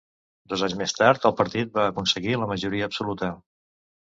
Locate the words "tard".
0.99-1.27